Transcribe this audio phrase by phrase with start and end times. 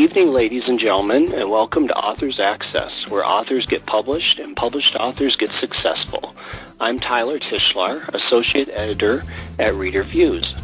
[0.00, 4.96] evening, ladies and gentlemen, and welcome to Authors Access, where authors get published and published
[4.96, 6.34] authors get successful.
[6.80, 9.22] I'm Tyler Tichelaar, Associate Editor
[9.58, 10.54] at Reader Views.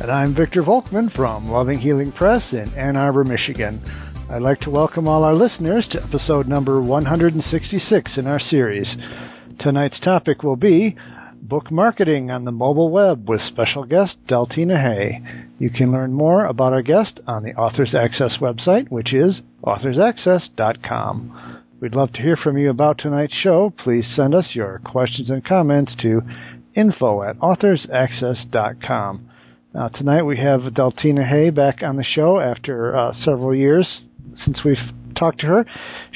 [0.00, 3.82] And I'm Victor Volkman from Loving Healing Press in Ann Arbor, Michigan.
[4.30, 8.86] I'd like to welcome all our listeners to episode number 166 in our series.
[9.60, 10.96] Tonight's topic will be
[11.42, 15.22] book marketing on the mobile web with special guest Deltina Hay.
[15.58, 19.34] You can learn more about our guest on the Authors Access website, which is
[19.64, 21.62] authorsaccess.com.
[21.80, 23.72] We'd love to hear from you about tonight's show.
[23.84, 26.22] Please send us your questions and comments to
[26.74, 29.30] info at authorsaccess.com.
[29.74, 33.86] Now, tonight we have Deltina Hay back on the show after uh, several years
[34.44, 34.76] since we've
[35.18, 35.64] talked to her.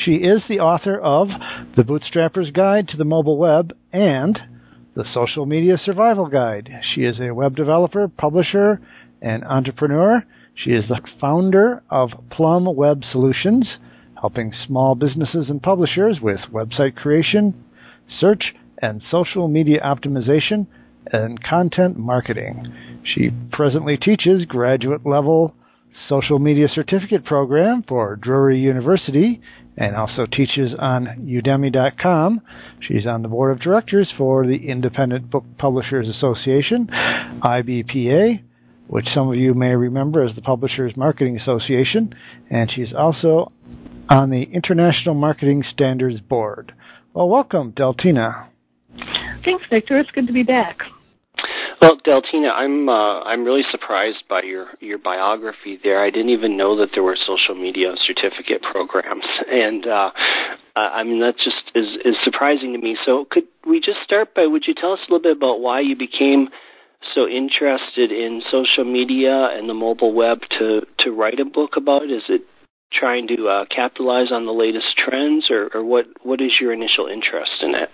[0.05, 1.29] She is the author of
[1.77, 4.39] The Bootstrapper's Guide to the Mobile Web and
[4.95, 6.69] The Social Media Survival Guide.
[6.95, 8.79] She is a web developer, publisher,
[9.23, 10.23] and entrepreneur.
[10.55, 13.67] She is the founder of Plum Web Solutions,
[14.21, 17.55] helping small businesses and publishers with website creation,
[18.21, 18.45] search
[18.83, 20.67] and social media optimization,
[21.11, 23.01] and content marketing.
[23.15, 25.55] She presently teaches graduate level
[26.07, 29.41] social media certificate program for Drury University
[29.77, 32.41] and also teaches on udemy.com.
[32.87, 36.89] She's on the board of directors for the Independent Book Publishers Association,
[37.43, 38.43] IBPA,
[38.89, 42.15] which some of you may remember as the Publishers Marketing Association,
[42.51, 43.53] and she's also
[44.11, 46.73] on the International Marketing Standards Board.
[47.15, 48.49] Well, welcome, Deltina.
[49.45, 49.99] Thanks, Victor.
[49.99, 50.79] It's good to be back.
[51.83, 56.01] Well, Deltina, I'm uh, I'm really surprised by your your biography there.
[56.01, 60.11] I didn't even know that there were social media certificate programs, and uh,
[60.77, 62.97] I mean that just is is surprising to me.
[63.05, 64.47] So, could we just start by?
[64.47, 66.51] Would you tell us a little bit about why you became
[67.17, 72.05] so interested in social media and the mobile web to to write a book about?
[72.05, 72.43] Is it
[72.93, 77.09] trying to uh, capitalize on the latest trends, or, or what what is your initial
[77.09, 77.91] interest in it?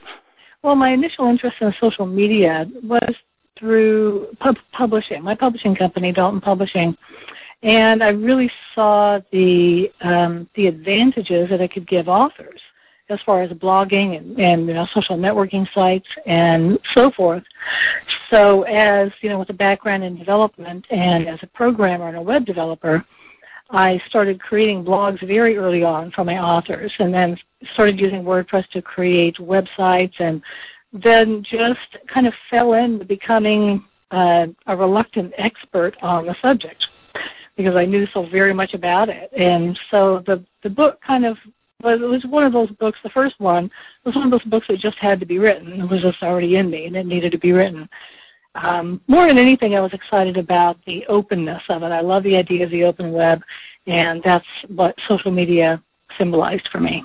[0.62, 3.14] Well, my initial interest in social media was
[3.58, 6.96] through pub- publishing, my publishing company, Dalton Publishing,
[7.62, 12.60] and I really saw the um, the advantages that I could give authors
[13.10, 17.42] as far as blogging and, and you know social networking sites and so forth.
[18.30, 22.22] So as you know, with a background in development and as a programmer and a
[22.22, 23.04] web developer,
[23.70, 27.36] I started creating blogs very early on for my authors, and then
[27.74, 30.42] started using WordPress to create websites and
[30.92, 36.84] then just kind of fell into becoming uh, a reluctant expert on the subject
[37.56, 39.30] because I knew so very much about it.
[39.32, 41.36] And so the the book kind of
[41.82, 42.98] was it was one of those books.
[43.02, 43.70] The first one
[44.04, 45.80] was one of those books that just had to be written.
[45.80, 47.88] It was just already in me, and it needed to be written.
[48.54, 51.92] Um, more than anything, I was excited about the openness of it.
[51.92, 53.42] I love the idea of the open web,
[53.86, 55.82] and that's what social media
[56.16, 57.04] symbolized for me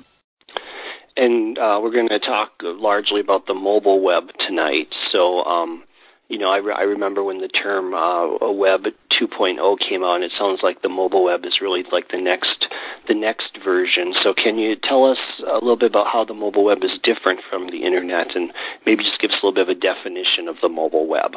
[1.16, 4.88] and uh, we're going to talk largely about the mobile web tonight.
[5.12, 5.84] So, um,
[6.28, 8.86] you know, I, re- I remember when the term uh, web
[9.22, 12.66] 2.0 came out, and it sounds like the mobile web is really like the next
[13.08, 14.14] the next version.
[14.24, 17.42] So, can you tell us a little bit about how the mobile web is different
[17.50, 18.52] from the internet, and
[18.86, 21.34] maybe just give us a little bit of a definition of the mobile web?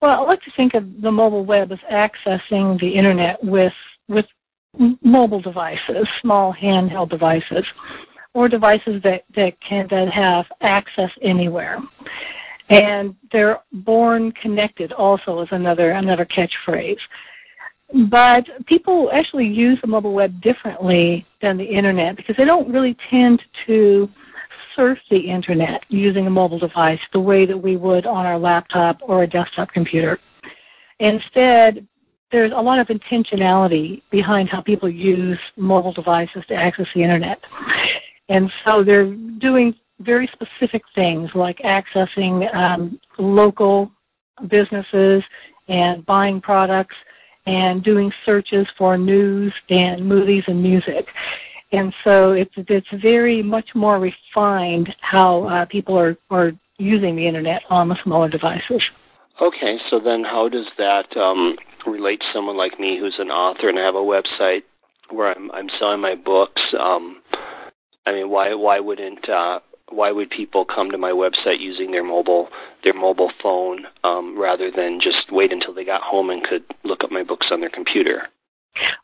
[0.00, 3.74] Well, I like to think of the mobile web as accessing the internet with
[4.08, 4.26] with
[5.02, 7.64] mobile devices, small handheld devices
[8.34, 11.78] or devices that, that can that have access anywhere.
[12.70, 16.98] And they're born connected also is another another catchphrase.
[18.10, 22.94] But people actually use the mobile web differently than the internet because they don't really
[23.10, 24.08] tend to
[24.76, 28.98] surf the internet using a mobile device the way that we would on our laptop
[29.00, 30.18] or a desktop computer.
[31.00, 31.86] Instead,
[32.30, 37.38] there's a lot of intentionality behind how people use mobile devices to access the internet.
[38.28, 43.90] And so they're doing very specific things like accessing um, local
[44.48, 45.22] businesses
[45.68, 46.94] and buying products
[47.46, 51.06] and doing searches for news and movies and music.
[51.72, 57.26] And so it's it's very much more refined how uh, people are are using the
[57.26, 58.82] internet on the smaller devices.
[59.40, 61.56] Okay, so then how does that um,
[61.86, 64.62] relate to someone like me who's an author and I have a website
[65.10, 66.62] where I'm I'm selling my books?
[66.78, 67.20] Um,
[68.06, 69.60] I mean, why why wouldn't uh,
[69.90, 72.48] why would people come to my website using their mobile
[72.84, 77.04] their mobile phone um, rather than just wait until they got home and could look
[77.04, 78.28] up my books on their computer?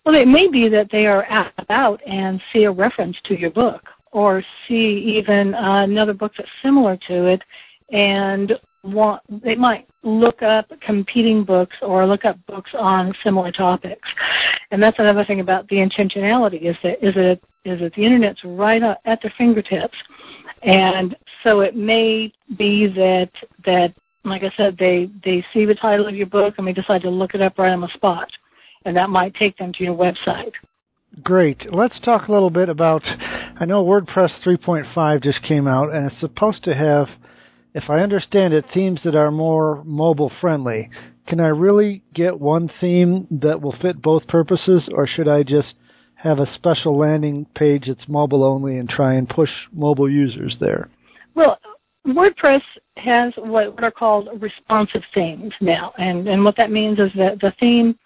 [0.05, 1.27] Well, it may be that they are
[1.71, 3.83] out and see a reference to your book,
[4.13, 7.43] or see even uh, another book that's similar to it,
[7.91, 8.53] and
[8.85, 14.09] want they might look up competing books or look up books on similar topics.
[14.71, 18.41] And that's another thing about the intentionality is that is it is that the internet's
[18.45, 19.97] right at their fingertips.
[20.63, 23.31] And so it may be that
[23.65, 23.95] that
[24.25, 27.11] like I said, they they see the title of your book and they decide to
[27.11, 28.29] look it up right on the spot,
[28.85, 30.53] and that might take them to your website.
[31.23, 31.59] Great.
[31.73, 33.03] Let's talk a little bit about.
[33.61, 37.07] I know WordPress 3.5 just came out, and it's supposed to have,
[37.73, 40.91] if I understand it, themes that are more mobile friendly.
[41.27, 45.75] Can I really get one theme that will fit both purposes, or should I just
[46.17, 50.89] have a special landing page that's mobile only and try and push mobile users there?
[51.35, 51.59] Well,
[52.07, 52.63] WordPress
[52.97, 57.53] has what, are called responsive themes now, and, and what that means is that the
[57.59, 57.99] theme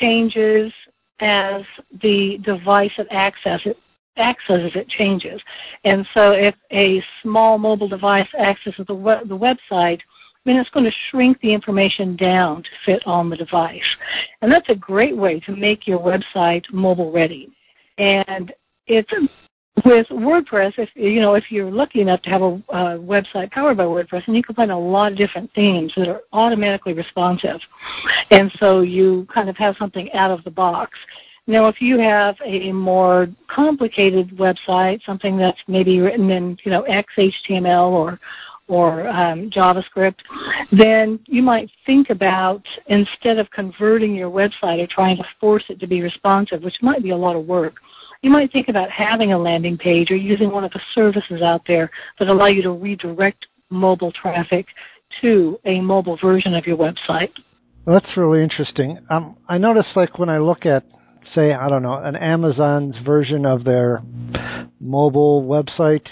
[0.00, 0.72] changes
[1.20, 1.62] as
[2.02, 3.76] the device that access it
[4.18, 5.40] accesses it changes.
[5.84, 10.00] And so if a small mobile device accesses the, web, the website,
[10.44, 13.80] then it's going to shrink the information down to fit on the device.
[14.40, 17.52] And that's a great way to make your website mobile ready.
[17.98, 18.52] And
[18.86, 19.10] it's
[19.84, 23.78] with WordPress, if you know if you're lucky enough to have a uh, website powered
[23.78, 27.58] by WordPress, and you can find a lot of different themes that are automatically responsive,
[28.30, 30.92] and so you kind of have something out of the box.
[31.46, 36.84] Now, if you have a more complicated website, something that's maybe written in you know
[36.84, 38.20] XHTML or
[38.68, 40.16] or um, JavaScript,
[40.70, 45.80] then you might think about instead of converting your website or trying to force it
[45.80, 47.74] to be responsive, which might be a lot of work
[48.22, 51.62] you might think about having a landing page or using one of the services out
[51.66, 54.66] there that allow you to redirect mobile traffic
[55.20, 57.30] to a mobile version of your website.
[57.84, 58.98] Well, that's really interesting.
[59.10, 60.84] Um, I notice, like when I look at,
[61.34, 64.02] say, I don't know, an Amazon's version of their
[64.80, 66.06] mobile website,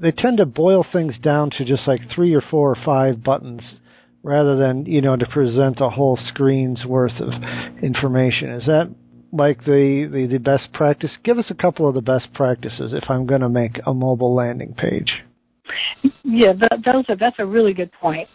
[0.00, 3.60] they tend to boil things down to just like three or four or five buttons
[4.22, 7.30] rather than you know to present a whole screen's worth of
[7.82, 8.50] information.
[8.52, 8.94] Is that
[9.32, 11.10] like the, the, the best practice?
[11.24, 14.34] Give us a couple of the best practices if I'm going to make a mobile
[14.34, 15.10] landing page.
[16.22, 18.28] Yeah, that, that's a really good point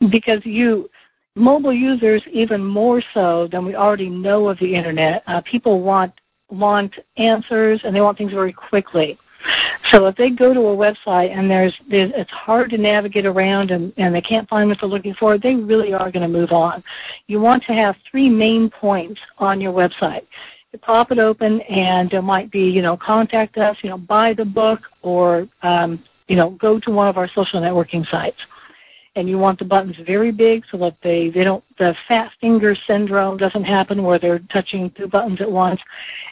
[0.00, 0.90] because you
[1.34, 5.22] mobile users even more so than we already know of the internet.
[5.26, 6.12] Uh, people want
[6.50, 9.18] want answers and they want things very quickly.
[9.90, 13.70] So if they go to a website and there's, there's it's hard to navigate around
[13.70, 16.52] and, and they can't find what they're looking for, they really are going to move
[16.52, 16.82] on.
[17.26, 20.26] You want to have three main points on your website.
[20.72, 24.32] You pop it open and there might be, you know, contact us, you know, buy
[24.34, 28.38] the book or, um, you know, go to one of our social networking sites
[29.14, 32.76] and you want the buttons very big so that they, they don't, the fat finger
[32.86, 35.80] syndrome doesn't happen where they're touching two buttons at once.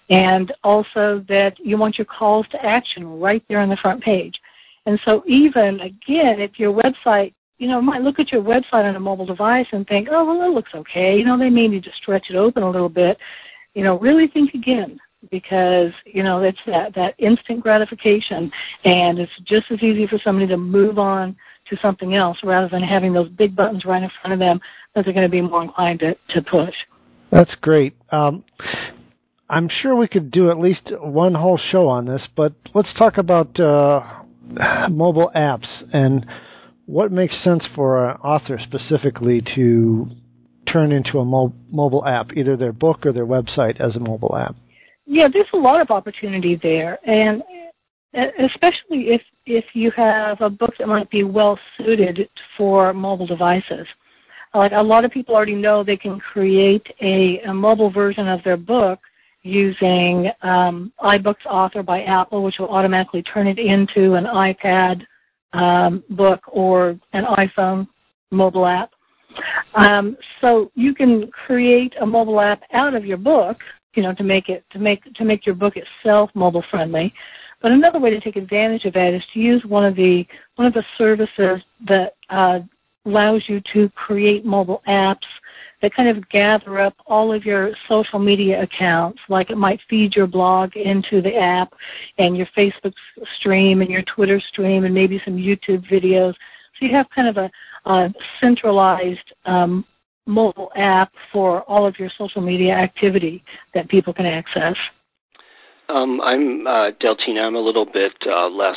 [0.09, 4.35] And also that you want your calls to action right there on the front page.
[4.87, 8.97] And so even, again, if your website, you know, might look at your website on
[8.97, 11.17] a mobile device and think, oh, well, it looks okay.
[11.17, 13.19] You know, they may need to stretch it open a little bit.
[13.75, 14.99] You know, really think again
[15.31, 18.50] because you know it's that that instant gratification
[18.85, 21.37] and it's just as easy for somebody to move on
[21.70, 24.61] to something else rather than having those big buttons right in front of them
[24.94, 26.75] that they're going to be more inclined to, to push.
[27.31, 27.94] That's great.
[28.11, 28.44] Um,
[29.49, 33.19] I'm sure we could do at least one whole show on this, but let's talk
[33.19, 34.00] about uh,
[34.90, 36.26] mobile apps and
[36.86, 40.06] what makes sense for an author specifically to
[40.72, 44.36] turn into a mo- mobile app, either their book or their website as a mobile
[44.36, 44.56] app.
[45.06, 47.43] Yeah, there's a lot of opportunity there, and
[48.14, 53.86] especially if if you have a book that might be well suited for mobile devices.
[54.55, 58.43] Like a lot of people already know they can create a, a mobile version of
[58.43, 58.98] their book
[59.43, 65.02] using um, iBooks Author by Apple, which will automatically turn it into an iPad
[65.52, 67.86] um, book or an iPhone
[68.31, 68.90] mobile app.
[69.74, 73.56] Um, so you can create a mobile app out of your book,
[73.94, 77.12] you know, to make it to make to make your book itself mobile friendly.
[77.60, 80.24] But another way to take advantage of that is to use one of the
[80.56, 82.60] one of the services that uh,
[83.05, 85.26] allows you to create mobile apps
[85.82, 89.19] that kind of gather up all of your social media accounts.
[89.29, 91.72] Like it might feed your blog into the app,
[92.19, 92.93] and your Facebook
[93.38, 96.34] stream, and your Twitter stream, and maybe some YouTube videos.
[96.79, 97.50] So you have kind of a,
[97.90, 99.84] a centralized um,
[100.26, 103.43] mobile app for all of your social media activity
[103.74, 104.76] that people can access.
[105.91, 107.41] Um, I'm uh, Deltina.
[107.41, 108.77] I'm a little bit uh, less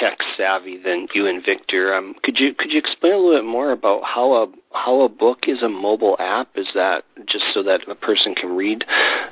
[0.00, 1.94] tech savvy than you and Victor.
[1.94, 5.08] Um, could you could you explain a little bit more about how a how a
[5.08, 6.50] book is a mobile app?
[6.54, 8.84] Is that just so that a person can read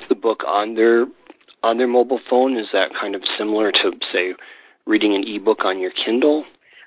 [0.09, 1.05] the book on their
[1.63, 2.57] on their mobile phone?
[2.57, 4.33] Is that kind of similar to say
[4.85, 6.43] reading an ebook on your Kindle?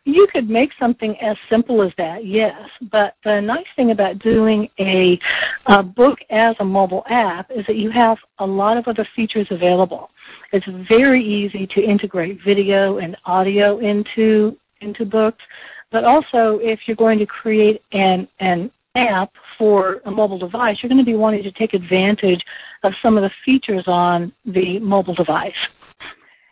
[0.06, 2.54] you could make something as simple as that, yes.
[2.92, 5.18] But the nice thing about doing a,
[5.66, 9.48] a book as a mobile app is that you have a lot of other features
[9.50, 10.10] available.
[10.52, 15.42] It's very easy to integrate video and audio into into books,
[15.90, 20.88] but also if you're going to create an an app for a mobile device, you're
[20.88, 22.42] going to be wanting to take advantage
[22.82, 25.52] of some of the features on the mobile device.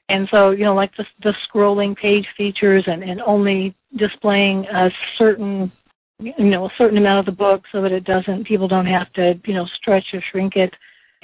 [0.09, 4.91] And so, you know, like the, the scrolling page features and, and only displaying a
[5.17, 5.73] certain,
[6.19, 9.11] you know, a certain amount of the book so that it doesn't, people don't have
[9.15, 10.75] to, you know, stretch or shrink it.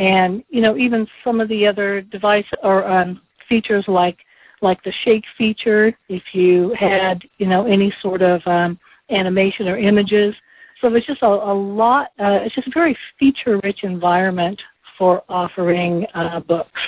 [0.01, 4.17] And, you know, even some of the other device or um, features like,
[4.63, 8.79] like the shake feature, if you had, you know, any sort of um,
[9.11, 10.35] animation or images.
[10.81, 14.61] So it's just a, a lot, uh, it's just a very feature rich environment
[14.97, 16.81] for offering uh, books.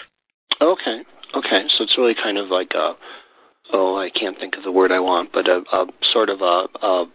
[0.61, 1.03] Okay.
[1.35, 2.95] Okay, so it's really kind of like a
[3.73, 6.67] oh, I can't think of the word I want, but a, a sort of a,
[6.83, 7.07] a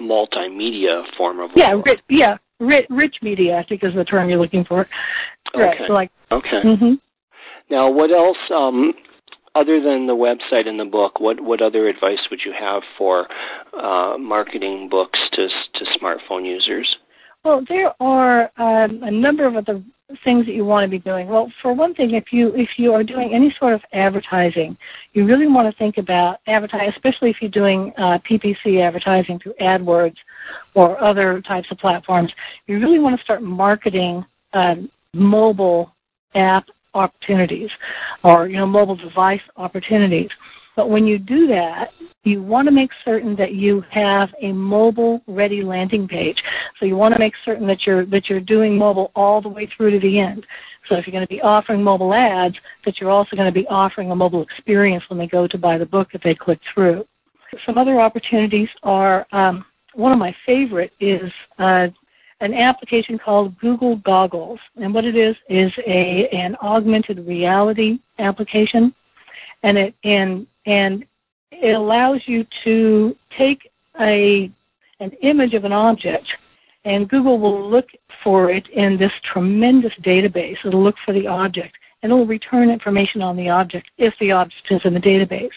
[0.00, 3.58] multimedia form of yeah, rich, yeah, rich, rich media.
[3.58, 4.86] I think is the term you're looking for.
[5.54, 6.62] Right, so like okay.
[6.64, 6.94] Mm-hmm.
[7.70, 8.36] Now, what else?
[8.54, 8.92] Um,
[9.54, 13.28] other than the website and the book, what what other advice would you have for
[13.78, 16.96] uh, marketing books to to smartphone users?
[17.44, 19.82] Well, there are um, a number of other
[20.24, 21.28] things that you want to be doing?
[21.28, 24.76] Well, for one thing, if you if you are doing any sort of advertising,
[25.12, 29.54] you really want to think about advertising, especially if you're doing uh, PPC advertising through
[29.60, 30.16] AdWords
[30.74, 32.32] or other types of platforms.
[32.66, 35.92] You really want to start marketing um, mobile
[36.34, 36.64] app
[36.94, 37.70] opportunities
[38.22, 40.30] or you know mobile device opportunities.
[40.76, 41.90] But when you do that,
[42.24, 46.38] you want to make certain that you have a mobile ready landing page.
[46.80, 49.68] So you want to make certain that you're that you're doing mobile all the way
[49.76, 50.46] through to the end.
[50.88, 53.66] So if you're going to be offering mobile ads, that you're also going to be
[53.68, 57.06] offering a mobile experience when they go to buy the book if they click through.
[57.64, 59.64] Some other opportunities are um,
[59.94, 61.86] one of my favorite is uh,
[62.40, 68.92] an application called Google Goggles, and what it is is a an augmented reality application,
[69.64, 71.04] and it and and
[71.50, 74.50] it allows you to take a
[75.00, 76.26] an image of an object
[76.84, 77.88] and Google will look
[78.22, 80.56] for it in this tremendous database.
[80.64, 84.66] It'll look for the object and it'll return information on the object if the object
[84.70, 85.50] is in the database.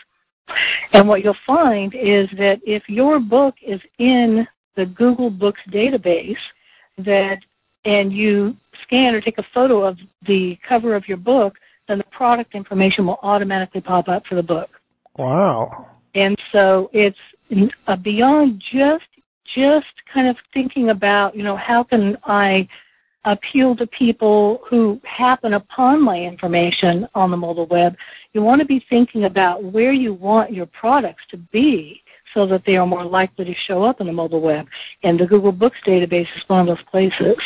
[0.93, 4.47] And what you'll find is that if your book is in
[4.77, 6.37] the Google Books database,
[6.99, 7.39] that
[7.83, 11.55] and you scan or take a photo of the cover of your book,
[11.87, 14.69] then the product information will automatically pop up for the book.
[15.17, 15.87] Wow.
[16.15, 17.17] And so it's
[17.87, 19.05] uh, beyond just
[19.55, 22.67] just kind of thinking about, you know, how can I
[23.31, 27.95] appeal to people who happen upon my information on the mobile web.
[28.33, 32.01] You want to be thinking about where you want your products to be
[32.33, 34.67] so that they are more likely to show up in the mobile web.
[35.03, 37.37] And the Google Books database is one of those places.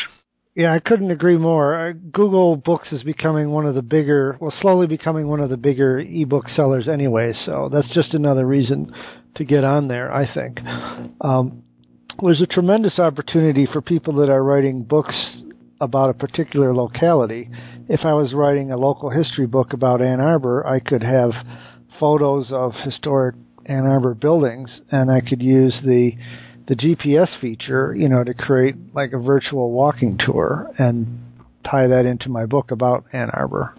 [0.53, 1.89] Yeah, I couldn't agree more.
[1.89, 5.55] Uh, Google Books is becoming one of the bigger, well, slowly becoming one of the
[5.55, 7.31] bigger ebook sellers anyway.
[7.45, 8.91] So that's just another reason
[9.37, 10.57] to get on there, I think.
[11.21, 11.63] Um,
[12.21, 15.15] there's a tremendous opportunity for people that are writing books
[15.79, 17.49] about a particular locality.
[17.87, 21.31] If I was writing a local history book about Ann Arbor, I could have
[21.97, 26.11] photos of historic Ann Arbor buildings, and I could use the
[26.71, 31.19] the GPS feature, you know, to create like a virtual walking tour and
[31.69, 33.75] tie that into my book about Ann Arbor.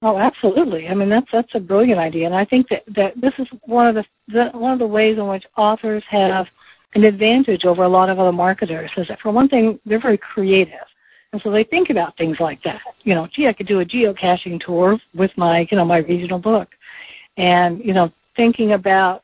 [0.00, 0.86] Oh, absolutely.
[0.86, 3.88] I mean, that's that's a brilliant idea, and I think that that this is one
[3.88, 6.46] of the, the one of the ways in which authors have
[6.94, 8.92] an advantage over a lot of other marketers.
[8.96, 10.86] Is that for one thing, they're very creative,
[11.32, 12.80] and so they think about things like that.
[13.02, 16.38] You know, gee, I could do a geocaching tour with my you know my regional
[16.38, 16.68] book,
[17.36, 19.22] and you know, thinking about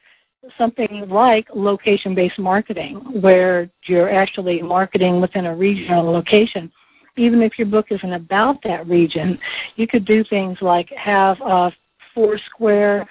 [0.59, 6.71] something like location based marketing where you're actually marketing within a region or location.
[7.17, 9.39] Even if your book isn't about that region
[9.77, 11.71] you could do things like have uh,
[12.15, 13.09] foursquare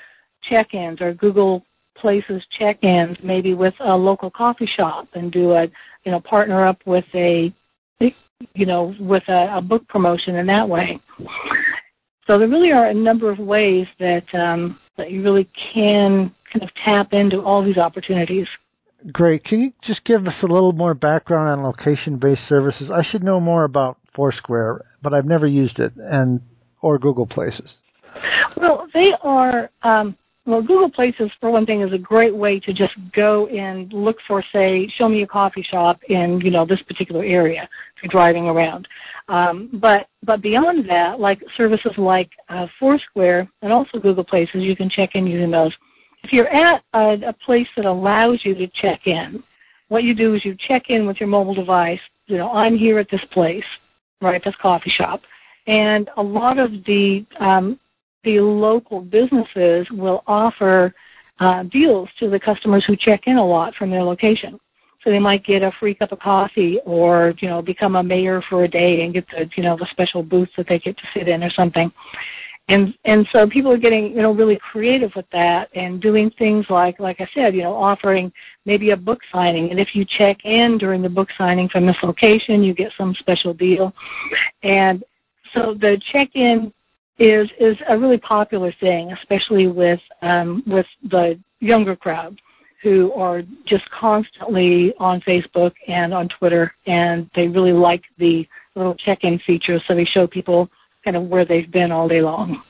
[0.49, 1.63] check-ins or google
[1.97, 5.67] places check-ins maybe with a local coffee shop and do a
[6.03, 7.53] you know partner up with a
[8.53, 10.99] you know with a, a book promotion in that way.
[12.27, 16.33] So there really are a number of ways that um, that you really can
[16.85, 18.47] tap into all these opportunities.
[19.11, 19.43] Great.
[19.45, 22.89] Can you just give us a little more background on location-based services?
[22.93, 26.39] I should know more about Foursquare, but I've never used it, and
[26.81, 27.69] or Google Places.
[28.57, 29.69] Well, they are.
[29.81, 33.93] Um, well, Google Places, for one thing, is a great way to just go and
[33.93, 38.03] look for, say, show me a coffee shop in, you know, this particular area if
[38.03, 38.87] you're driving around.
[39.29, 44.75] Um, but but beyond that, like services like uh, Foursquare and also Google Places, you
[44.75, 45.73] can check in using those
[46.23, 49.43] if you're at a, a place that allows you to check in,
[49.89, 51.99] what you do is you check in with your mobile device.
[52.27, 53.63] You know, I'm here at this place,
[54.21, 54.41] right?
[54.43, 55.21] This coffee shop,
[55.67, 57.79] and a lot of the um,
[58.23, 60.93] the local businesses will offer
[61.39, 64.59] uh, deals to the customers who check in a lot from their location.
[65.03, 68.43] So they might get a free cup of coffee or, you know, become a mayor
[68.47, 71.03] for a day and get the, you know, the special booth that they get to
[71.15, 71.91] sit in or something.
[72.67, 76.65] And and so people are getting, you know, really creative with that and doing things
[76.69, 78.31] like like I said, you know, offering
[78.65, 81.97] maybe a book signing and if you check in during the book signing from this
[82.01, 83.93] location, you get some special deal.
[84.63, 85.03] And
[85.53, 86.71] so the check-in
[87.19, 92.39] is is a really popular thing, especially with um, with the younger crowd
[92.81, 98.95] who are just constantly on Facebook and on Twitter, and they really like the little
[98.95, 100.67] check-in feature, so they show people
[101.03, 102.61] kind of where they've been all day long.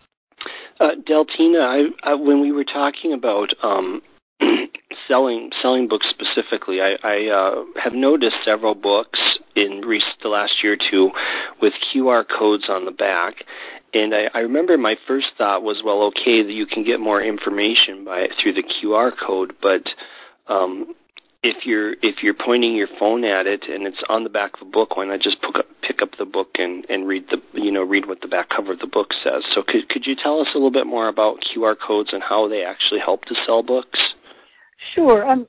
[0.79, 4.01] Uh, Deltina, I, I, when we were talking about um,
[5.07, 9.19] selling selling books specifically, I, I uh, have noticed several books
[9.55, 11.11] in recent, the last year or two
[11.61, 13.35] with QR codes on the back,
[13.93, 17.21] and I, I remember my first thought was, well, okay, that you can get more
[17.21, 19.83] information by through the QR code, but
[20.51, 20.95] um,
[21.43, 24.67] if you're if you're pointing your phone at it and it's on the back of
[24.67, 27.37] a book, why not just pick up, pick up the book and, and read the
[27.59, 29.43] you know read what the back cover of the book says?
[29.55, 32.47] So could could you tell us a little bit more about QR codes and how
[32.47, 33.99] they actually help to sell books?
[34.93, 35.27] Sure.
[35.27, 35.47] Um,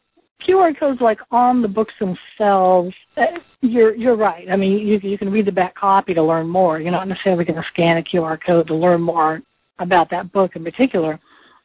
[0.48, 4.48] QR codes like on the books themselves, uh, you're you're right.
[4.50, 6.80] I mean, you you can read the back copy to learn more.
[6.80, 9.42] You're not necessarily going to scan a QR code to learn more
[9.78, 11.20] about that book in particular.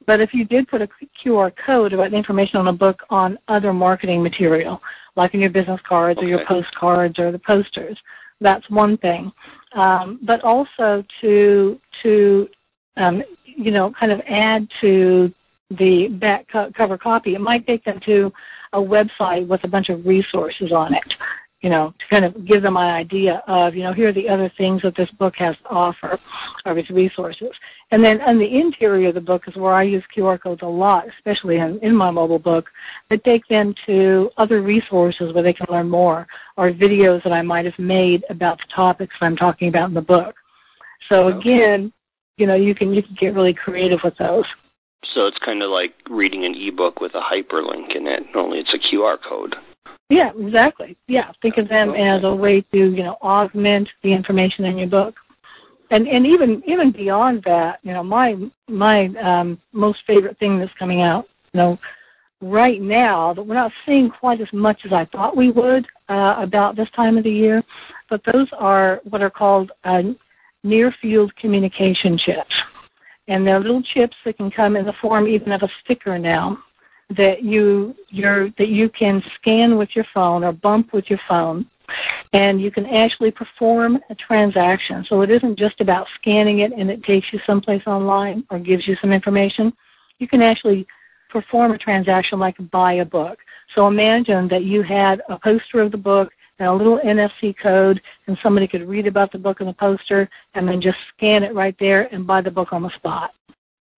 [0.06, 0.88] But if you did put a
[1.24, 4.80] QR code about the information on a book on other marketing material,
[5.16, 6.26] like in your business cards okay.
[6.26, 7.98] or your postcards or the posters,
[8.40, 9.32] that's one thing.
[9.74, 12.48] Um, but also to to
[12.96, 15.34] um, you know kind of add to
[15.72, 18.32] the back co- cover copy, it might take them to
[18.74, 21.14] a website with a bunch of resources on it,
[21.62, 24.30] you know, to kind of give them an idea of, you know, here are the
[24.30, 26.20] other things that this book has to offer,
[26.66, 27.50] or its resources.
[27.92, 30.68] And then on the interior of the book is where I use QR codes a
[30.68, 32.66] lot, especially in, in my mobile book,
[33.10, 37.42] that take them to other resources where they can learn more, or videos that I
[37.42, 40.36] might have made about the topics that I'm talking about in the book.
[41.10, 41.92] So again,
[42.38, 44.46] you know, you can you can get really creative with those.
[45.14, 48.74] So it's kind of like reading an ebook with a hyperlink in it, only it's
[48.74, 49.56] a QR code.
[50.10, 50.98] Yeah, exactly.
[51.08, 54.88] Yeah, think of them as a way to, you know, augment the information in your
[54.88, 55.16] book.
[55.90, 58.36] And and even even beyond that, you know, my
[58.68, 61.80] my um most favorite thing that's coming out, you know,
[62.42, 66.36] right now that we're not seeing quite as much as I thought we would uh,
[66.40, 67.64] about this time of the year,
[68.10, 70.02] but those are what are called uh,
[70.64, 72.54] near field communication chips
[73.28, 76.58] and they're little chips that can come in the form even of a sticker now
[77.16, 81.66] that you you that you can scan with your phone or bump with your phone
[82.34, 85.06] and you can actually perform a transaction.
[85.08, 88.88] So it isn't just about scanning it and it takes you someplace online or gives
[88.88, 89.72] you some information.
[90.20, 90.86] You can actually
[91.30, 93.40] perform a transaction like buy a book.
[93.76, 98.02] So imagine that you had a poster of the book and a little NFC code,
[98.26, 101.54] and somebody could read about the book in the poster and then just scan it
[101.54, 103.32] right there and buy the book on the spot.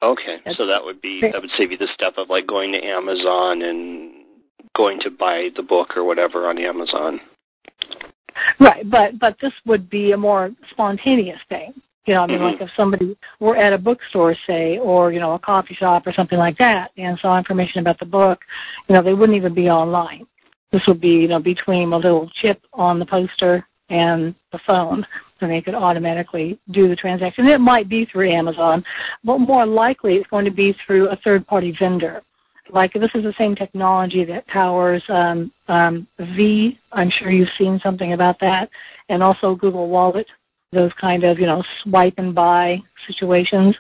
[0.02, 2.80] Okay, so that would be that would save you the step of like going to
[2.80, 4.12] Amazon and
[4.76, 7.20] going to buy the book or whatever on Amazon.
[8.60, 11.74] Right, but but this would be a more spontaneous thing.
[12.06, 12.46] You know, I mean, mm-hmm.
[12.46, 16.14] like if somebody were at a bookstore, say, or you know, a coffee shop or
[16.14, 18.40] something like that, and saw information about the book,
[18.88, 20.26] you know, they wouldn't even be online.
[20.72, 25.06] This would be, you know, between a little chip on the poster and the phone,
[25.40, 27.48] so they could automatically do the transaction.
[27.48, 28.84] It might be through Amazon,
[29.24, 32.22] but more likely it's going to be through a third-party vendor.
[32.72, 36.78] Like this is the same technology that powers um, um, V.
[36.92, 38.70] I'm sure you've seen something about that,
[39.10, 40.28] and also Google Wallet.
[40.72, 43.76] Those kind of, you know, swipe and buy situations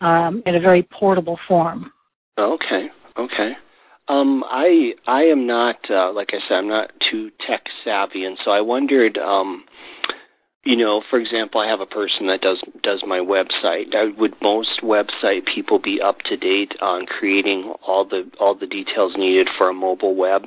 [0.00, 1.92] um, in a very portable form.
[2.38, 2.88] Okay.
[3.18, 3.52] Okay.
[4.08, 8.36] Um, I I am not uh, like I said I'm not too tech savvy, and
[8.44, 9.64] so I wondered, um,
[10.64, 13.94] you know, for example, I have a person that does does my website.
[13.94, 18.66] Uh, would most website people be up to date on creating all the all the
[18.66, 20.42] details needed for a mobile web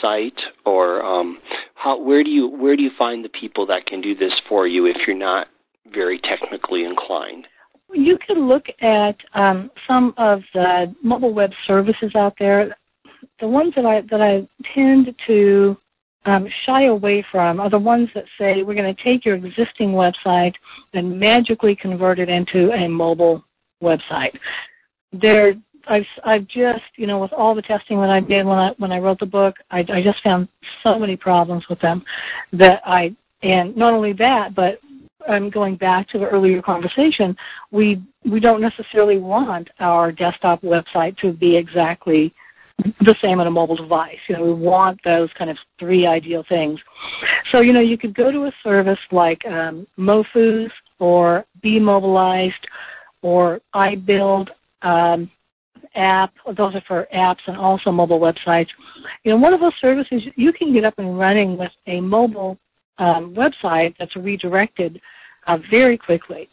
[0.00, 1.38] site, or um,
[1.74, 4.66] how where do you where do you find the people that can do this for
[4.66, 5.46] you if you're not
[5.92, 7.46] very technically inclined?
[7.92, 12.74] You can look at um, some of the mobile web services out there
[13.40, 15.76] the ones that I that I tend to
[16.26, 19.92] um, shy away from are the ones that say we're going to take your existing
[19.92, 20.54] website
[20.92, 23.44] and magically convert it into a mobile
[23.82, 24.38] website.
[25.12, 25.54] They're
[25.86, 28.92] I've I've just you know with all the testing that I did when I when
[28.92, 30.48] I wrote the book, I, I just found
[30.84, 32.04] so many problems with them
[32.52, 34.78] that I and not only that, but
[35.28, 37.36] I'm going back to the earlier conversation.
[37.70, 42.32] We we don't necessarily want our desktop website to be exactly
[43.00, 44.18] the same on a mobile device.
[44.28, 46.78] You know, we want those kind of three ideal things.
[47.52, 52.52] So, you know, you could go to a service like um, MoFuse or bMobilized
[53.22, 54.48] or iBuild
[54.82, 55.30] um,
[55.94, 56.32] app.
[56.56, 58.68] Those are for apps and also mobile websites.
[59.24, 62.58] You know, one of those services you can get up and running with a mobile
[62.98, 65.00] um, website that's redirected
[65.46, 66.48] uh, very quickly.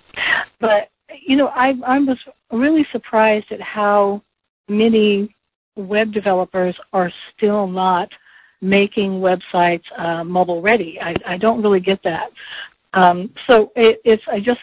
[0.59, 0.89] But
[1.25, 2.17] you know, I I was
[2.51, 4.21] really surprised at how
[4.67, 5.33] many
[5.77, 8.09] web developers are still not
[8.61, 10.99] making websites uh, mobile ready.
[11.01, 12.29] I, I don't really get that.
[12.93, 14.59] Um, so it, it's I just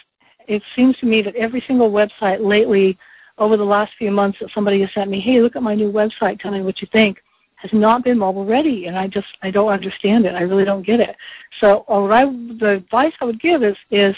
[0.47, 2.97] it seems to me that every single website lately
[3.37, 5.91] over the last few months that somebody has sent me, hey, look at my new
[5.91, 7.17] website, tell me what you think,
[7.57, 10.35] has not been mobile ready, and I just I don't understand it.
[10.35, 11.15] I really don't get it.
[11.61, 14.15] So what I, the advice I would give is is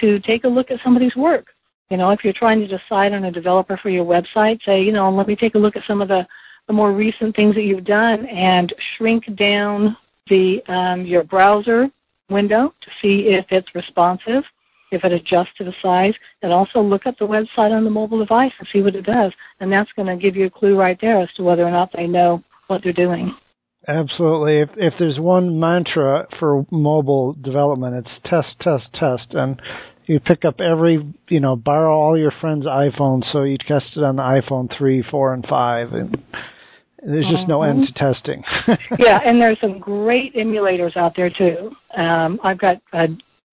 [0.00, 1.46] to take a look at somebody's work.
[1.90, 4.92] You know, if you're trying to decide on a developer for your website, say, you
[4.92, 6.26] know, let me take a look at some of the,
[6.66, 9.96] the more recent things that you've done and shrink down
[10.28, 11.88] the um, your browser
[12.28, 14.42] window to see if it's responsive,
[14.92, 18.18] if it adjusts to the size, and also look at the website on the mobile
[18.18, 19.32] device and see what it does.
[19.60, 21.90] And that's going to give you a clue right there as to whether or not
[21.96, 23.34] they know what they're doing.
[23.88, 24.60] Absolutely.
[24.60, 29.60] If if there's one mantra for mobile development, it's test, test, test, and
[30.04, 34.04] you pick up every, you know, borrow all your friends' iPhones so you test it
[34.04, 36.16] on the iPhone three, four, and five, and
[37.02, 37.50] there's just mm-hmm.
[37.50, 38.42] no end to testing.
[38.98, 41.70] yeah, and there's some great emulators out there too.
[41.96, 43.06] Um, I've got a,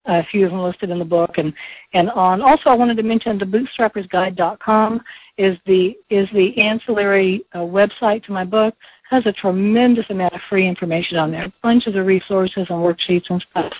[0.06, 1.54] a few of them listed in the book, and
[1.94, 2.42] and on.
[2.42, 5.00] Also, I wanted to mention the bootstrappersguide.com
[5.38, 8.74] is the is the ancillary uh, website to my book
[9.10, 13.44] has a tremendous amount of free information on there, bunches of resources and worksheets and
[13.50, 13.72] stuff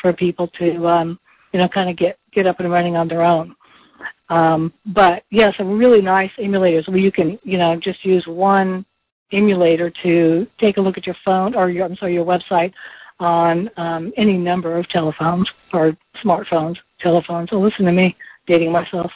[0.00, 1.18] for people to, um,
[1.52, 3.54] you know, kind of get get up and running on their own.
[4.28, 8.86] Um, but yeah, some really nice emulators where you can, you know, just use one
[9.32, 12.72] emulator to take a look at your phone or your, I'm sorry, your website
[13.18, 17.50] on um, any number of telephones or smartphones, telephones.
[17.50, 18.16] So listen to me
[18.46, 19.10] dating myself.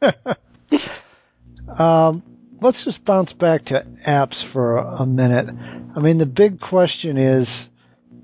[1.78, 2.22] um,
[2.62, 5.46] let's just bounce back to apps for a minute.
[5.96, 7.48] I mean, the big question is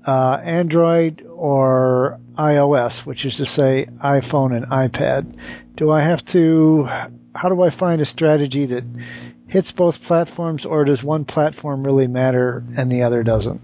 [0.07, 5.35] uh, Android or iOS, which is to say iPhone and iPad.
[5.77, 6.87] Do I have to?
[7.35, 8.83] How do I find a strategy that
[9.47, 13.61] hits both platforms, or does one platform really matter and the other doesn't?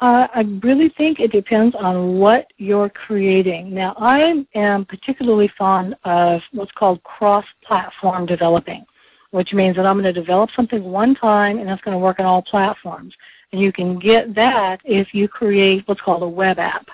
[0.00, 3.72] Uh, I really think it depends on what you're creating.
[3.72, 8.84] Now, I am particularly fond of what's called cross-platform developing
[9.34, 12.20] which means that I'm going to develop something one time and it's going to work
[12.20, 13.12] on all platforms.
[13.50, 16.86] And you can get that if you create what's called a web app.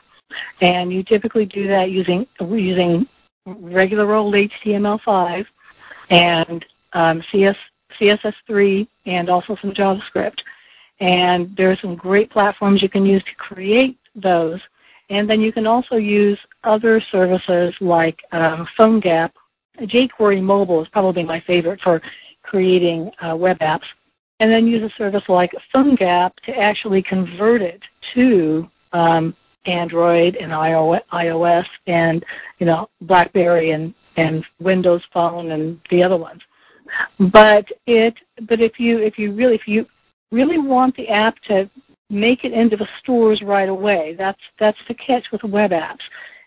[0.62, 3.06] And you typically do that using using
[3.44, 5.44] regular old HTML5
[6.08, 7.56] and um, CS,
[8.00, 10.38] CSS3 and also some JavaScript.
[10.98, 14.60] And there are some great platforms you can use to create those.
[15.10, 19.30] And then you can also use other services like um, PhoneGap.
[19.78, 22.00] jQuery Mobile is probably my favorite for
[22.50, 23.86] creating uh, web apps,
[24.40, 27.80] and then use a service like PhoneGap to actually convert it
[28.14, 29.34] to um,
[29.66, 32.24] Android and iOS and
[32.58, 36.40] you know BlackBerry and and Windows Phone and the other ones.
[37.32, 38.14] But it
[38.48, 39.86] but if you if you really if you
[40.32, 41.70] really want the app to
[42.08, 46.04] make it into the stores right away, that's that's the catch with web apps,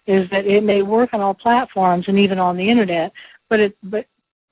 [0.07, 3.11] is that it may work on all platforms and even on the internet,
[3.49, 4.05] but it but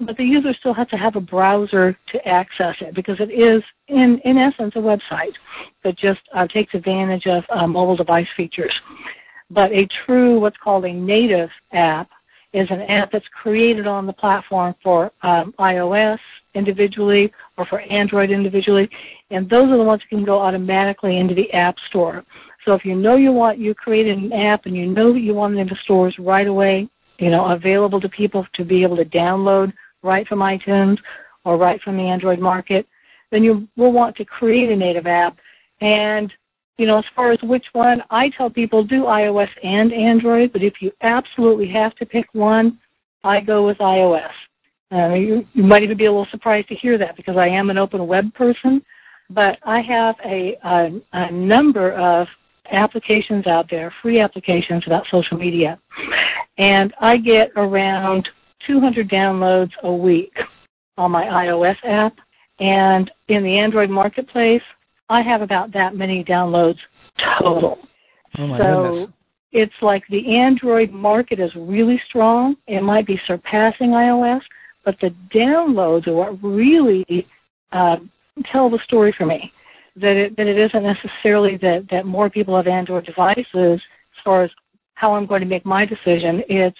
[0.06, 3.64] but the user still has to have a browser to access it because it is,
[3.88, 5.34] in, in essence, a website
[5.84, 8.74] that just uh, takes advantage of uh, mobile device features.
[9.50, 12.10] But a true, what's called a native app,
[12.54, 16.20] is an app that's created on the platform for um, iOS
[16.54, 18.90] individually or for Android individually,
[19.30, 22.26] and those are the ones that can go automatically into the App Store.
[22.66, 25.34] So if you know you want you created an app and you know that you
[25.34, 29.06] want it the stores right away, you know, available to people to be able to
[29.06, 29.72] download
[30.04, 30.98] right from iTunes
[31.46, 32.88] or right from the Android market,
[33.32, 35.38] then you will want to create a native app.
[35.80, 36.32] And,
[36.78, 40.64] you know, as far as which one, I tell people do iOS and Android, but
[40.64, 42.80] if you absolutely have to pick one,
[43.24, 44.32] I go with iOS.
[44.92, 47.70] Uh, you, you might even be a little surprised to hear that because I am
[47.70, 48.82] an open web person,
[49.30, 52.28] but I have a, a, a number of
[52.72, 55.80] applications out there, free applications about social media.
[56.58, 58.28] And I get around
[58.67, 60.34] 200 downloads a week
[60.97, 62.15] on my iOS app,
[62.60, 64.62] and in the Android marketplace,
[65.10, 66.78] I have about that many downloads
[67.39, 67.80] total.
[68.38, 69.10] Oh my so goodness.
[69.52, 72.56] it's like the Android market is really strong.
[72.67, 74.41] It might be surpassing iOS,
[74.86, 77.06] but the downloads are what really
[77.71, 77.97] uh,
[78.52, 79.52] tell the story for me.
[79.97, 84.43] That it that it isn't necessarily that that more people have Android devices as far
[84.43, 84.52] as
[84.93, 86.43] how I'm going to make my decision.
[86.47, 86.78] It's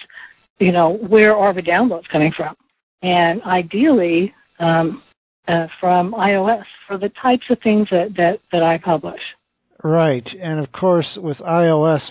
[0.62, 2.56] you know where are the downloads coming from,
[3.02, 5.04] and ideally um,
[5.48, 9.22] uh, from iOS for the types of things that that that I publish.
[9.84, 12.02] Right, and of course with iOS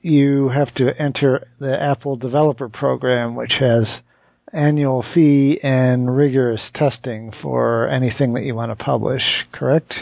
[0.00, 3.84] you have to enter the Apple Developer Program, which has
[4.52, 9.92] annual fee and rigorous testing for anything that you want to publish, correct?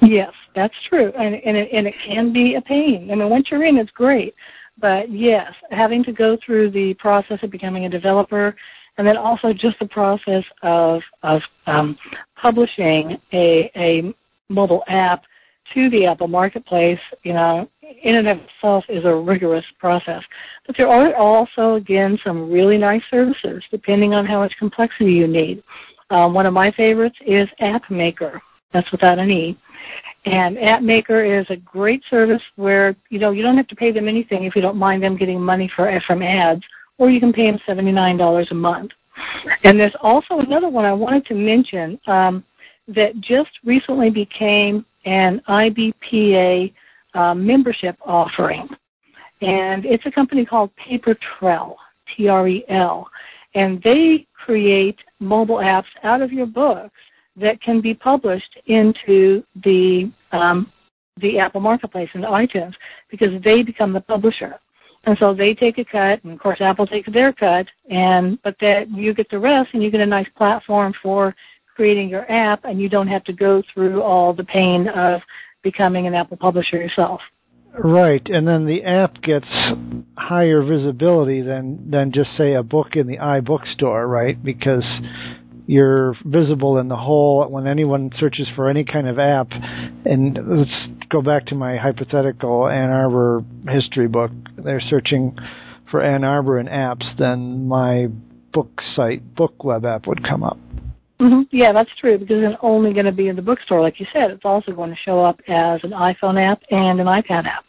[0.00, 3.10] Yes, that's true, and and it, and it can be a pain.
[3.12, 4.34] I mean, once you're in, it's great,
[4.80, 8.54] but yes, having to go through the process of becoming a developer,
[8.98, 11.96] and then also just the process of of um,
[12.40, 14.14] publishing a a
[14.48, 15.22] mobile app
[15.74, 17.68] to the Apple Marketplace, you know,
[18.02, 20.22] in and of itself is a rigorous process.
[20.66, 25.26] But there are also, again, some really nice services depending on how much complexity you
[25.26, 25.62] need.
[26.10, 28.40] Um, one of my favorites is AppMakr.
[28.72, 29.58] That's without an E.
[30.26, 34.06] And AppMakr is a great service where you know you don't have to pay them
[34.06, 36.62] anything if you don't mind them getting money for from ads,
[36.98, 38.90] or you can pay them seventy nine dollars a month.
[39.64, 42.44] And there's also another one I wanted to mention um,
[42.88, 46.72] that just recently became an IBPA
[47.14, 48.68] uh, membership offering,
[49.40, 51.76] and it's a company called Papertrel,
[52.14, 53.08] T-R-E-L,
[53.54, 56.94] and they create mobile apps out of your books
[57.40, 60.70] that can be published into the um,
[61.20, 62.74] the Apple Marketplace and iTunes
[63.10, 64.54] because they become the publisher.
[65.04, 68.56] And so they take a cut, and of course Apple takes their cut, and but
[68.60, 71.34] that you get the rest, and you get a nice platform for
[71.74, 75.20] creating your app, and you don't have to go through all the pain of
[75.62, 77.20] becoming an Apple publisher yourself.
[77.72, 79.46] Right, and then the app gets
[80.18, 84.42] higher visibility than than just say a book in the iBookstore, right?
[84.42, 84.84] Because
[85.70, 89.46] you're visible in the whole when anyone searches for any kind of app.
[90.04, 94.32] And let's go back to my hypothetical Ann Arbor history book.
[94.58, 95.38] They're searching
[95.88, 98.08] for Ann Arbor in apps then my
[98.52, 100.58] book site book web app would come up.
[101.20, 101.42] Mm-hmm.
[101.54, 104.30] yeah that's true because it's only going to be in the bookstore like you said.
[104.30, 107.64] It's also going to show up as an iphone app and an ipad app.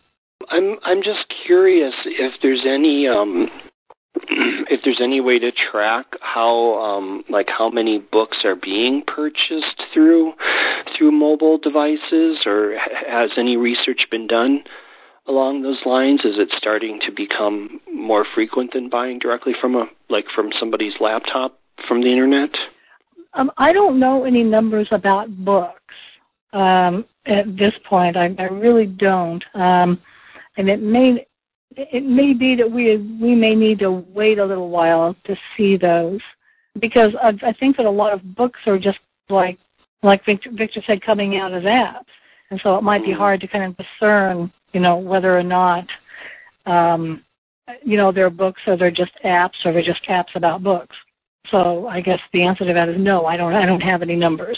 [0.50, 3.50] I'm i'm just curious if there's any um
[4.16, 9.82] if there's any way to track how um, like how many books are being purchased
[9.94, 10.34] through
[10.98, 12.76] through mobile devices or
[13.08, 14.64] has any research been done
[15.28, 16.22] along those lines?
[16.22, 20.94] Is it starting to become more frequent than buying directly from a like from somebody's
[21.00, 22.52] laptop from the internet?
[23.34, 25.78] Um, i don't know any numbers about books
[26.54, 28.18] um, at this point.
[28.18, 29.44] I, I really don't.
[29.54, 30.02] Um,
[30.58, 31.26] and it may
[31.76, 35.78] it may be that we we may need to wait a little while to see
[35.78, 36.20] those
[36.80, 39.58] because I, I think that a lot of books are just like
[40.04, 42.06] like Victor, Victor said coming out as apps,
[42.50, 43.20] and so it might be mm-hmm.
[43.20, 45.86] hard to kind of discern you know whether or not
[46.66, 47.24] um,
[47.84, 50.96] you know they're books or they're just apps or they're just apps about books.
[51.50, 53.26] So I guess the answer to that is no.
[53.26, 54.58] I don't I don't have any numbers.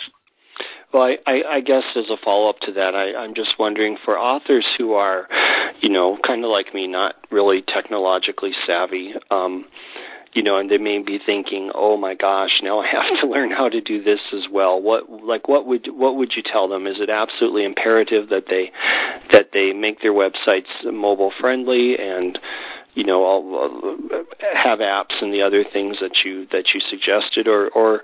[0.93, 3.97] Well, I, I, I guess as a follow up to that, I, I'm just wondering
[4.05, 5.27] for authors who are,
[5.81, 9.65] you know, kind of like me, not really technologically savvy, um,
[10.33, 13.51] you know, and they may be thinking, "Oh my gosh, now I have to learn
[13.51, 16.87] how to do this as well." What, like, what would what would you tell them?
[16.87, 18.71] Is it absolutely imperative that they
[19.31, 22.37] that they make their websites mobile friendly and
[22.95, 23.25] you know,
[23.57, 24.17] uh,
[24.53, 28.01] have apps and the other things that you that you suggested, or or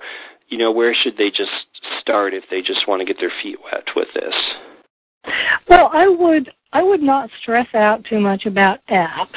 [0.49, 1.51] you know, where should they just
[2.01, 4.33] start if they just want to get their feet wet with this?
[5.69, 9.27] Well, I would I would not stress out too much about apps.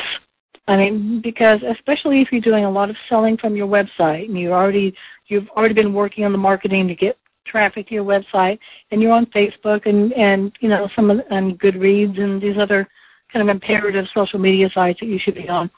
[0.69, 4.39] I mean, because especially if you're doing a lot of selling from your website and
[4.39, 4.95] you already
[5.27, 8.59] you've already been working on the marketing to get traffic to your website
[8.91, 12.89] and you're on Facebook and and you know some of and Goodreads and these other
[13.33, 15.71] kind of imperative social media sites that you should be on.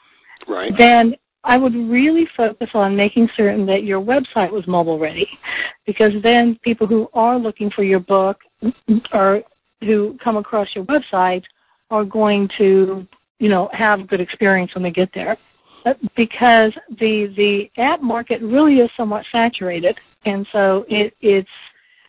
[0.47, 0.71] Right.
[0.77, 1.15] Then
[1.45, 5.27] I would really focus on making certain that your website was mobile ready
[5.85, 8.39] because then people who are looking for your book
[9.13, 9.43] or
[9.81, 11.43] who come across your website
[11.91, 15.37] are going to, you know, have a good experience when they get there.
[16.15, 21.47] Because the the app market really is somewhat saturated and so it, it's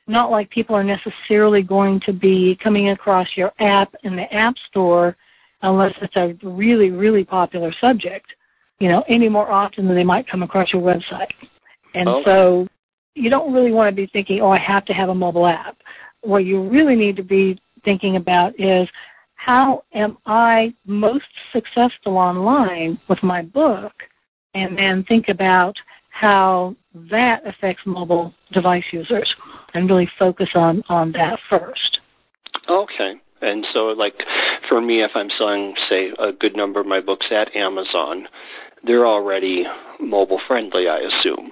[0.06, 4.54] not like people are necessarily going to be coming across your app in the app
[4.70, 5.14] store
[5.60, 8.26] unless it's a really, really popular subject
[8.78, 11.32] you know, any more often than they might come across your website.
[11.94, 12.24] And okay.
[12.24, 12.68] so,
[13.14, 15.78] you don't really want to be thinking, oh, I have to have a mobile app.
[16.20, 18.88] What you really need to be thinking about is
[19.36, 23.92] how am I most successful online with my book?
[24.54, 25.76] And then think about
[26.10, 26.76] how
[27.10, 29.34] that affects mobile device users
[29.74, 32.00] and really focus on, on that first.
[32.68, 33.14] Okay.
[33.42, 34.14] And so, like,
[34.68, 38.26] for me, if I'm selling, say, a good number of my books at Amazon,
[38.84, 39.64] they're already
[40.00, 41.50] mobile friendly, I assume.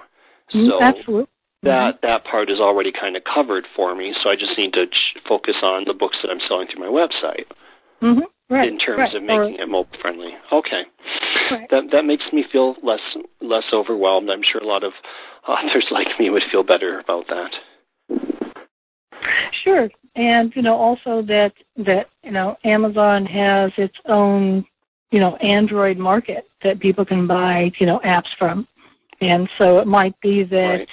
[0.53, 1.27] Mm, so Absolutely.
[1.63, 4.85] That that part is already kind of covered for me, so I just need to
[4.85, 7.49] ch- focus on the books that I'm selling through my website.
[8.03, 8.29] Mm-hmm.
[8.47, 9.15] Right, in terms right.
[9.15, 10.29] of making or, it mobile friendly.
[10.53, 10.83] Okay,
[11.49, 11.67] right.
[11.71, 12.99] that that makes me feel less
[13.41, 14.29] less overwhelmed.
[14.29, 14.93] I'm sure a lot of
[15.47, 18.19] authors like me would feel better about that.
[19.63, 24.65] Sure, and you know also that that you know Amazon has its own
[25.11, 28.67] you know Android market that people can buy you know apps from,
[29.21, 30.77] and so it might be that.
[30.79, 30.87] Right.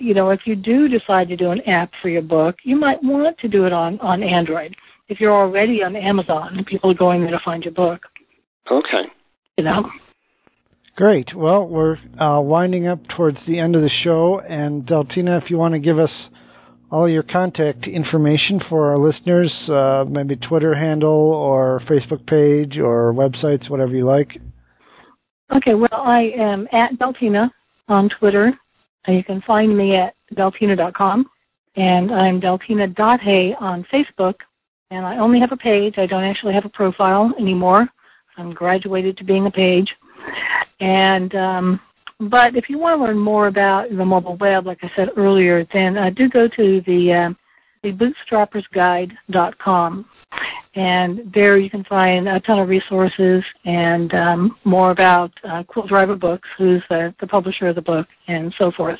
[0.00, 2.98] You know, if you do decide to do an app for your book, you might
[3.02, 4.74] want to do it on on Android
[5.08, 8.02] if you're already on Amazon and people are going there to find your book.
[8.70, 9.10] Okay.
[9.56, 9.90] You know?
[10.96, 11.28] Great.
[11.36, 15.56] Well, we're uh, winding up towards the end of the show, and Deltina, if you
[15.56, 16.10] want to give us
[16.90, 23.12] all your contact information for our listeners, uh, maybe Twitter handle or Facebook page or
[23.12, 24.30] websites, whatever you like.
[25.54, 27.50] Okay, well, I am at Deltina
[27.88, 28.52] on Twitter.
[29.06, 31.26] You can find me at deltina.com.
[31.76, 34.34] And I'm deltina.hay on Facebook
[34.90, 35.94] and I only have a page.
[35.98, 37.88] I don't actually have a profile anymore.
[38.36, 39.88] I'm graduated to being a page.
[40.80, 41.80] And um,
[42.30, 45.64] but if you want to learn more about the mobile web, like I said earlier,
[45.72, 47.30] then uh, do go to the uh,
[47.82, 50.04] the bootstrappersguide.com.
[50.76, 55.86] And there you can find a ton of resources and um, more about uh, Quill
[55.86, 58.98] Driver Books, who's the, the publisher of the book, and so forth.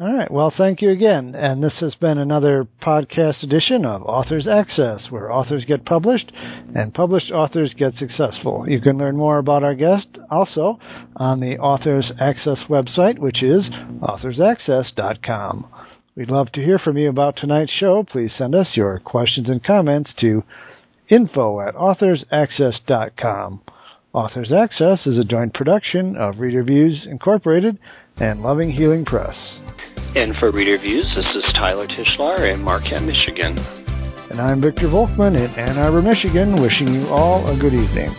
[0.00, 0.28] All right.
[0.28, 1.36] Well, thank you again.
[1.36, 6.32] And this has been another podcast edition of Authors Access, where authors get published
[6.74, 8.64] and published authors get successful.
[8.68, 10.80] You can learn more about our guest also
[11.14, 13.62] on the Authors Access website, which is
[14.02, 15.66] authorsaccess.com.
[16.16, 18.04] We'd love to hear from you about tonight's show.
[18.10, 20.42] Please send us your questions and comments to
[21.08, 23.60] info at authorsaccess.com.
[24.12, 27.78] Authors Access is a joint production of Reader Views Incorporated
[28.18, 29.36] and Loving Healing Press.
[30.16, 33.58] And for Reader Views, this is Tyler Tichelaar in Marquette, Michigan.
[34.30, 38.10] And I'm Victor Volkman in Ann Arbor, Michigan, wishing you all a good evening.